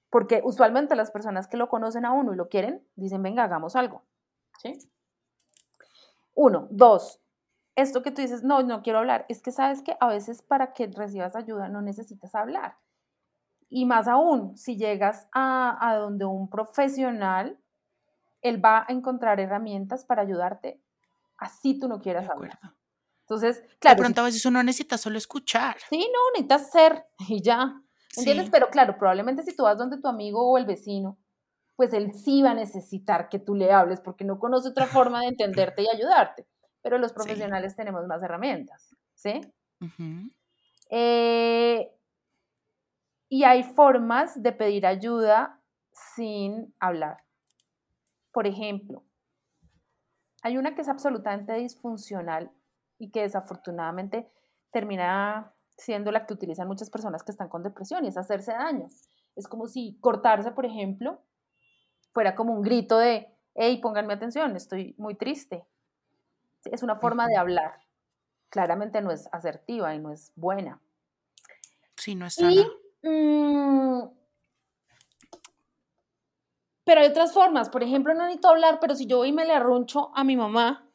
[0.09, 3.75] Porque usualmente las personas que lo conocen a uno y lo quieren, dicen, venga, hagamos
[3.75, 4.03] algo.
[4.57, 4.77] ¿Sí?
[6.35, 6.67] Uno.
[6.71, 7.21] Dos.
[7.75, 10.73] Esto que tú dices, no, no quiero hablar, es que sabes que a veces para
[10.73, 12.77] que recibas ayuda no necesitas hablar.
[13.69, 17.57] Y más aún, si llegas a, a donde un profesional,
[18.41, 20.81] él va a encontrar herramientas para ayudarte,
[21.37, 22.59] así tú no de quieras hablar.
[23.21, 25.77] Entonces, De claro, si pronto a veces uno necesita solo escuchar.
[25.89, 27.81] Sí, no, necesitas ser y ya.
[28.17, 28.45] ¿Entiendes?
[28.45, 28.51] Sí.
[28.51, 31.17] Pero claro, probablemente si tú vas donde tu amigo o el vecino,
[31.75, 35.21] pues él sí va a necesitar que tú le hables porque no conoce otra forma
[35.21, 36.45] de entenderte y ayudarte.
[36.81, 37.15] Pero los Sí.
[37.15, 39.41] profesionales tenemos más herramientas, ¿sí?
[40.89, 41.91] Eh,
[43.29, 45.59] y hay formas de pedir ayuda
[45.91, 47.17] sin hablar.
[48.31, 49.03] Por ejemplo,
[50.41, 52.51] hay una que es absolutamente disfuncional
[52.97, 54.29] y que desafortunadamente
[54.71, 58.87] termina siendo la que utilizan muchas personas que están con depresión y es hacerse daño.
[59.35, 61.21] Es como si cortarse, por ejemplo,
[62.11, 65.65] fuera como un grito de, hey, pónganme atención, estoy muy triste.
[66.65, 67.79] Es una forma de hablar.
[68.49, 70.81] Claramente no es asertiva y no es buena.
[71.95, 72.67] Sí, no es Y, sana.
[73.03, 74.09] mm,
[76.83, 77.69] pero hay otras formas.
[77.69, 80.35] Por ejemplo, no necesito hablar, pero si yo voy y me le arruncho a mi
[80.35, 80.89] mamá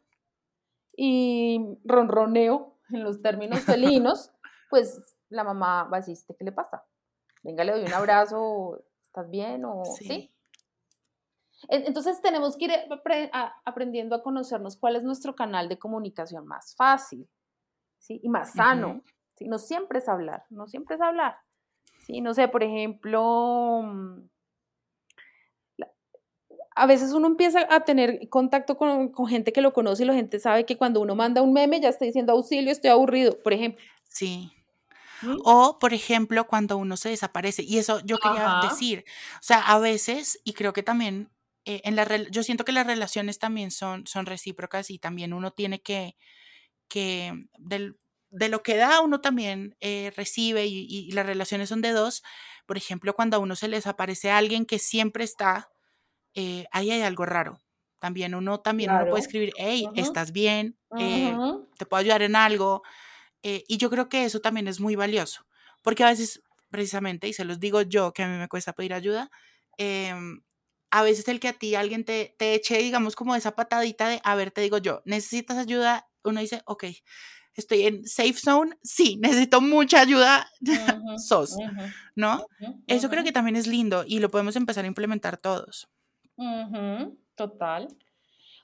[0.96, 4.33] y ronroneo en los términos felinos,
[4.74, 6.84] pues la mamá va a decir, "¿Este ¿qué le pasa?
[7.44, 9.64] Venga, le doy un abrazo, ¿estás bien?
[9.64, 10.04] O, ¿sí?
[10.04, 10.34] Sí.
[11.68, 12.72] En- Entonces tenemos que ir
[13.64, 17.28] aprendiendo a conocernos cuál es nuestro canal de comunicación más fácil
[17.98, 18.18] ¿sí?
[18.20, 19.00] y más sano.
[19.36, 19.46] ¿sí?
[19.46, 21.36] No siempre es hablar, no siempre es hablar.
[22.00, 22.20] ¿sí?
[22.20, 24.28] No sé, por ejemplo, mm,
[26.76, 30.14] a veces uno empieza a tener contacto con, con gente que lo conoce y la
[30.14, 33.52] gente sabe que cuando uno manda un meme ya está diciendo auxilio, estoy aburrido, por
[33.52, 33.84] ejemplo.
[34.08, 34.50] Sí.
[35.44, 37.62] O, por ejemplo, cuando uno se desaparece.
[37.62, 38.54] Y eso yo quería Ajá.
[38.54, 39.04] decir.
[39.36, 41.30] O sea, a veces, y creo que también,
[41.66, 45.52] eh, en la yo siento que las relaciones también son, son recíprocas y también uno
[45.52, 46.16] tiene que,
[46.88, 47.98] que del-
[48.30, 52.22] de lo que da, uno también eh, recibe y, y las relaciones son de dos.
[52.66, 55.70] Por ejemplo, cuando a uno se le desaparece alguien que siempre está,
[56.34, 57.60] eh, ahí hay algo raro.
[58.00, 59.22] También uno, también uno puede Claro.
[59.22, 59.94] escribir, hey, Ujú.
[59.94, 60.78] ¿estás bien?
[60.96, 61.68] Eh, Ujú.
[61.78, 62.82] ¿Te puedo ayudar en algo?
[63.44, 65.46] Eh, y yo creo que eso también es muy valioso,
[65.82, 68.94] porque a veces, precisamente, y se los digo yo, que a mí me cuesta pedir
[68.94, 69.30] ayuda,
[69.78, 70.42] em,
[70.92, 74.20] a veces el que a ti alguien te, te eche, digamos, como esa patadita de,
[74.24, 76.08] a ver, te digo yo, ¿necesitas ayuda?
[76.24, 76.84] Uno dice, ok,
[77.54, 81.84] estoy en safe zone, sí, necesito mucha ayuda, Ujú, sos, ujú,
[82.16, 82.46] ¿no?
[82.60, 85.88] ujú, Eso creo que también es lindo y lo podemos empezar a implementar todos.
[87.36, 87.88] Total.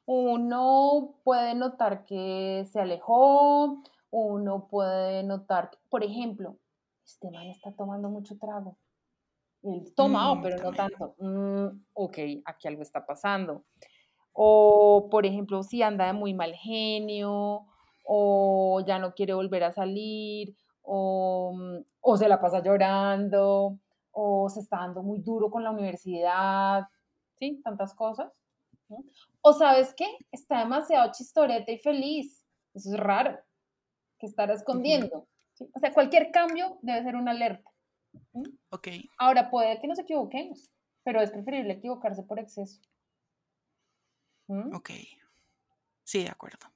[0.06, 6.56] Uno puede notar que se alejó, uno puede notar, que- por ejemplo,
[7.04, 8.76] este man está tomando mucho trago.
[9.62, 10.98] Él toma, Mm, pero no también.
[10.98, 11.14] tanto.
[11.18, 13.64] Mm, ok, aquí algo está pasando.
[14.32, 17.66] O, por ejemplo, si anda de muy mal genio,
[18.04, 23.78] o ya no quiere volver a salir, o, mm, o se la pasa llorando,
[24.12, 26.82] o se está dando muy duro con la universidad,
[27.38, 27.60] ¿sí?
[27.62, 28.32] Tantas cosas.
[28.88, 29.04] ¿no?
[29.42, 32.44] O sabes qué, está demasiado chistorete y feliz.
[32.74, 33.38] Eso es raro,
[34.20, 35.26] que estará Ujú, escondiendo.
[35.54, 35.68] ¿sí?
[35.74, 37.68] O sea, cualquier cambio debe ser una alerta.
[38.33, 38.42] ¿sí?
[38.70, 40.70] Ok, Ahora, puede que nos equivoquemos,
[41.02, 42.80] pero es preferible equivocarse por exceso.
[44.46, 44.74] ¿Mm?
[44.74, 44.90] ok.
[46.04, 46.66] Sí, de acuerdo.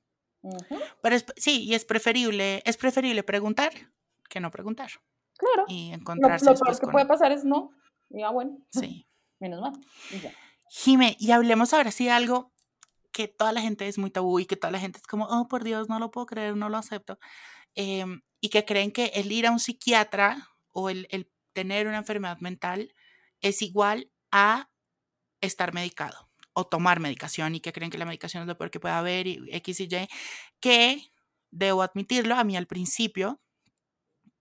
[1.02, 3.72] Pero es, sí, y es preferible, es preferible preguntar
[4.28, 4.90] que no preguntar
[5.38, 5.64] Claro.
[5.68, 7.70] y Lo, encontrarse lo peor después que puede pasar es no.
[8.11, 9.07] Y ah, bueno, sí.
[9.40, 9.72] menos mal.
[10.11, 10.33] y ya.
[10.68, 12.52] Jime, y hablemos ahora sí de algo
[13.14, 15.48] que toda la gente es muy tabú y que toda la gente es como, oh,
[15.48, 17.18] por Dios, no lo puedo creer, no lo acepto.
[17.74, 21.98] Em, y que creen que el ir a un psiquiatra o el, el tener una
[21.98, 22.94] enfermedad mental
[23.40, 24.70] es igual a
[25.40, 28.81] estar medicado o tomar medicación y que creen que la medicación es lo peor que
[28.81, 30.09] puede haber y X y Y,
[30.61, 31.03] que
[31.50, 33.40] debo admitirlo, a mí al principio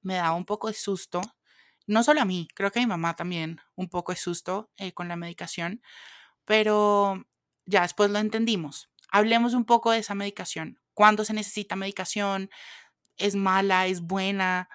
[0.01, 1.21] me daba un poco de susto
[1.87, 4.93] no solo a mí, creo que a mi mamá también un poco de susto eh,
[4.93, 5.81] con la medicación,
[6.45, 7.25] pero
[7.65, 8.89] ya después lo entendimos.
[9.11, 10.79] Hablemos un poco de esa medicación.
[10.93, 12.49] ¿Cuándo se necesita medicación?
[13.17, 13.87] ¿Es mala?
[13.87, 14.69] ¿Es buena?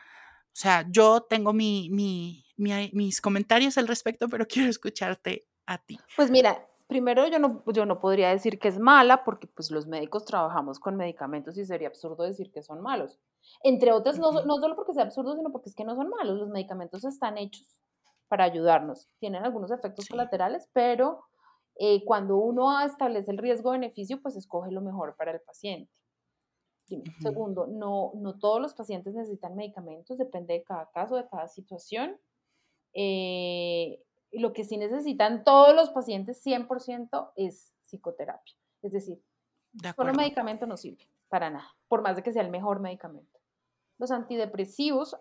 [0.49, 5.99] O sea, yo tengo mi, mi, mis comentarios al respecto, pero quiero escucharte a ti.
[6.17, 9.87] Pues mira, primero yo no, yo no podría decir que es mala porque pues los
[9.87, 13.19] médicos trabajamos con medicamentos y sería absurdo decir que son malos.
[13.63, 16.39] Entre otras, no, no solo porque sea absurdo, sino porque es que no son malos.
[16.39, 17.81] Los medicamentos están hechos
[18.29, 19.09] para ayudarnos.
[19.19, 21.28] Tienen algunos efectos colaterales, pero
[21.79, 25.93] eh, cuando uno establece el riesgo-beneficio, pues escoge lo mejor para el paciente.
[27.21, 32.19] Segundo, no, no todos los pacientes necesitan medicamentos, depende de cada caso, de cada situación.
[32.95, 38.55] Eh, lo que sí necesitan todos los pacientes 100% es psicoterapia.
[38.83, 39.23] Es decir,
[39.95, 43.39] solo medicamento no sirve para nada, por más de que sea el mejor medicamento.
[43.99, 45.17] Los antidepresivos,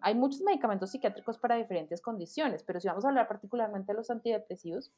[0.00, 4.10] hay muchos medicamentos psiquiátricos para diferentes condiciones, pero si vamos a hablar particularmente de los
[4.10, 4.92] antidepresivos,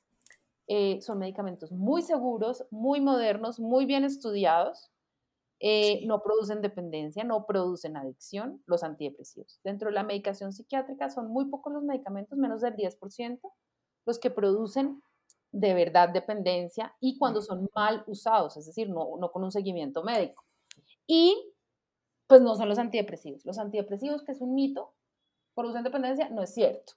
[0.69, 4.91] eh, son medicamentos muy seguros, muy modernos, muy bien estudiados,
[5.61, 9.61] eh, no producen dependencia, no producen adicción, los antidepresivos.
[9.63, 13.41] Dentro de la medicación psiquiátrica son muy pocos los medicamentos, menos del 10%,
[14.05, 15.03] los que producen
[15.53, 20.03] de verdad dependencia y cuando son mal usados, es decir, no, no con un seguimiento
[20.03, 20.45] médico.
[21.07, 21.53] Y
[22.27, 23.45] pues no son los antidepresivos.
[23.45, 24.95] Los antidepresivos, que es un mito,
[25.55, 26.95] producen dependencia, no es cierto.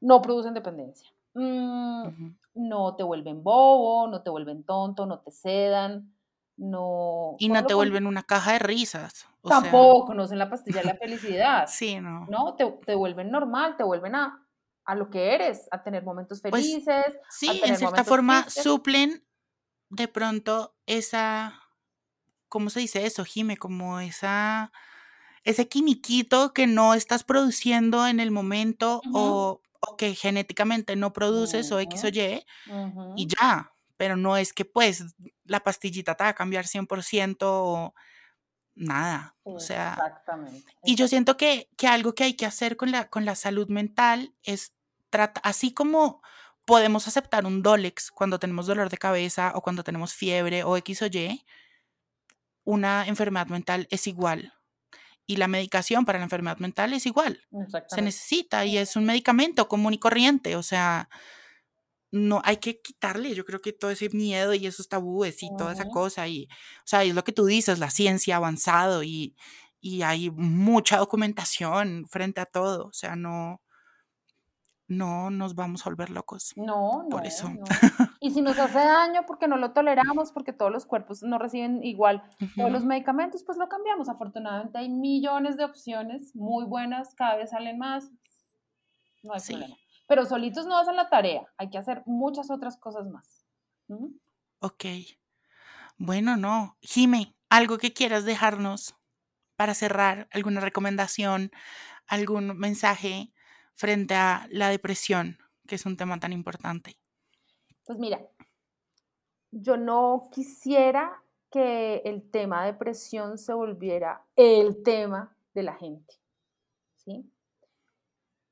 [0.00, 1.10] No producen dependencia.
[1.34, 6.14] Mm, no te vuelven bobo, no te vuelven tonto, no te sedan,
[6.56, 7.36] no...
[7.38, 9.26] Y no te vuelven una caja de risas.
[9.42, 11.66] tampoco, no son la pastilla de la felicidad.
[11.68, 12.26] sí, no.
[12.26, 14.46] No, te, te, vuelven normal, te vuelven a,
[14.84, 17.06] a lo que eres, a tener momentos pues, felices.
[17.30, 19.24] sí, en cierta forma suplen
[19.88, 21.60] de pronto esa,
[22.48, 23.56] ¿cómo se dice eso, Jime?
[23.56, 24.72] Como esa,
[25.44, 31.70] ese quimiquito que no estás produciendo en el momento o, o, que genéticamente no produces
[31.72, 32.44] o X o Y
[33.16, 35.04] y ya, pero no es que pues
[35.44, 37.94] la pastillita te va a cambiar 100% o
[38.74, 39.36] nada.
[39.42, 43.08] o sea, exactamente, Y yo siento que, que, algo que hay que hacer con la,
[43.08, 44.72] con la salud mental es,
[45.10, 46.22] tratar, así como
[46.64, 51.02] podemos aceptar un Dolex cuando tenemos dolor de cabeza o cuando tenemos fiebre o X
[51.02, 51.44] o Y,
[52.64, 54.54] una enfermedad mental es igual.
[55.26, 57.40] Y la medicación para la enfermedad mental es igual.
[57.88, 60.56] Se necesita y es un medicamento común y corriente.
[60.56, 61.08] O sea,
[62.12, 65.72] no hay que quitarle, yo creo que todo ese miedo y esos tabúes y toda
[65.72, 69.34] esa cosa y, o sea, es lo que tú dices, la ciencia ha avanzado y,
[69.80, 73.62] y hay mucha documentación frente a todo, o sea, no,
[74.96, 76.52] no nos vamos a volver locos.
[76.56, 77.08] No, no.
[77.08, 77.50] Por eso.
[78.20, 81.82] Y si nos hace daño porque no lo toleramos, porque todos los cuerpos no reciben
[81.82, 82.22] igual
[82.56, 84.08] todos los medicamentos, pues lo cambiamos.
[84.08, 88.12] Afortunadamente hay millones de opciones muy buenas, cada vez salen más.
[89.24, 89.76] No hay problema
[90.12, 93.46] pero solitos no hacen la tarea, hay que hacer muchas otras cosas más.
[94.58, 94.84] Ok.
[95.96, 96.76] Bueno, no.
[96.82, 98.94] Jime, algo que quieras dejarnos
[99.56, 101.50] para cerrar, alguna recomendación,
[102.06, 103.32] algún mensaje
[103.74, 106.96] frente a la depresión, que es un tema tan importante.
[107.84, 108.20] Pues mira,
[109.50, 116.14] yo no quisiera que el tema depresión se volviera el tema de la gente,
[116.96, 117.32] ¿sí?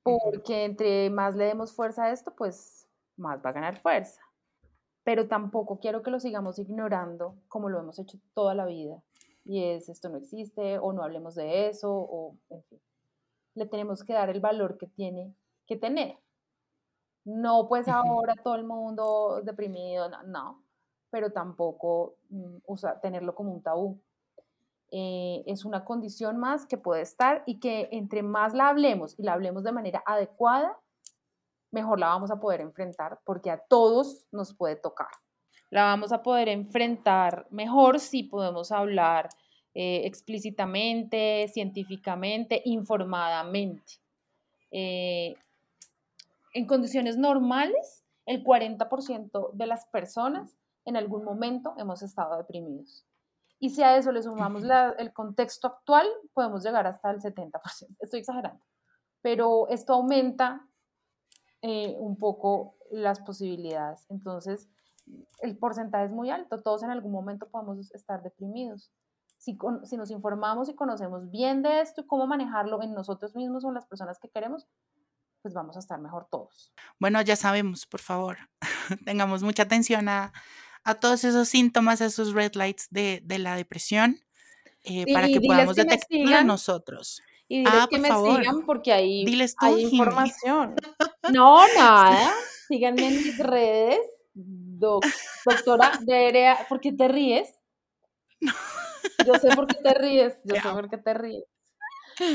[0.02, 4.20] porque entre más le demos fuerza a esto, pues más va a ganar fuerza.
[5.04, 9.02] Pero tampoco quiero que lo sigamos ignorando como lo hemos hecho toda la vida.
[9.44, 12.80] Y es, esto no existe, o no hablemos de eso, o en fin.
[13.54, 15.34] Le tenemos que dar el valor que tiene
[15.66, 16.18] que tener.
[17.24, 20.62] No pues ahora todo el mundo deprimido, no,
[21.10, 22.56] pero tampoco mm,
[23.02, 24.00] tenerlo como un tabú.
[24.92, 29.22] Eh, es una condición más que puede estar y que entre más la hablemos y
[29.22, 30.76] la hablemos de manera adecuada,
[31.70, 35.10] mejor la vamos a poder enfrentar porque a todos nos puede tocar.
[35.70, 39.28] La vamos a poder enfrentar mejor si podemos hablar
[39.74, 43.94] eh, explícitamente, científicamente, informadamente.
[44.70, 45.36] Eh,
[46.54, 53.04] en condiciones normales, el 40% de las personas en algún momento hemos estado deprimidos.
[53.60, 54.64] Y si a eso le sumamos
[54.98, 57.96] el contexto actual, podemos llegar hasta el 70%.
[58.00, 58.64] Estoy exagerando.
[59.20, 60.66] Pero esto aumenta
[61.60, 64.06] eh, un poco las posibilidades.
[64.08, 64.68] Entonces,
[65.40, 66.62] el porcentaje es muy alto.
[66.62, 68.90] Todos en algún momento podemos estar deprimidos.
[69.40, 73.64] Si, si nos informamos y conocemos bien de esto y cómo manejarlo en nosotros mismos
[73.64, 74.68] o en las personas que queremos,
[75.40, 76.74] pues vamos a estar mejor todos.
[76.98, 78.36] Bueno, ya sabemos, por favor,
[79.06, 80.34] tengamos mucha atención a,
[80.84, 84.20] a todos esos síntomas, a esos red lights de, la depresión,
[84.84, 87.22] eh, para que podamos detectarlo nosotros.
[87.48, 88.38] Y diles Ah, que por me favor.
[88.40, 89.96] sigan porque ahí Diles tú, hay Jimmy.
[89.96, 90.76] información.
[91.32, 92.32] No, nada.
[92.68, 93.98] Síganme en mis redes.
[94.34, 95.06] doc-
[95.46, 97.48] doctora Derea, ¿por qué te ríes?
[99.26, 100.34] Yo sé por qué te ríes.
[100.44, 101.44] Yo sé por qué te ríes.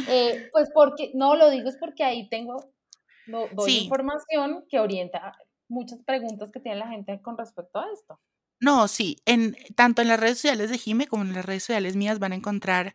[0.07, 2.71] Eh, pues porque, no, lo digo es porque ahí tengo,
[3.27, 3.83] no, doy Sí.
[3.83, 8.19] información que orienta muchas preguntas que tiene la gente con respecto a esto.
[8.59, 11.95] No, sí, en, tanto en las redes sociales de Jime como en las redes sociales
[11.95, 12.93] mías van a encontrar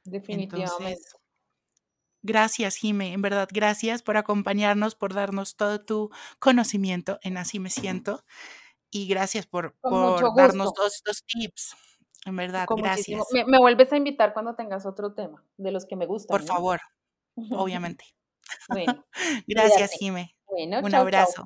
[0.05, 0.73] Definitivamente.
[0.73, 1.17] Entonces,
[2.21, 7.69] gracias, Jime, en verdad, gracias por acompañarnos, por darnos todo tu conocimiento en Así Me
[7.69, 8.23] Siento
[8.89, 11.75] y gracias por, por darnos todos estos tips.
[12.27, 13.25] En verdad, muchísimo- gracias.
[13.31, 16.37] Me, me vuelves a invitar cuando tengas otro tema de los que me gustan.
[16.37, 16.47] Por ¿no?
[16.47, 16.81] favor,
[17.51, 18.03] obviamente.
[18.67, 19.05] Bueno,
[19.47, 19.91] Gracias.
[19.93, 20.35] Jime.
[20.45, 21.45] bueno, Un chau, chau.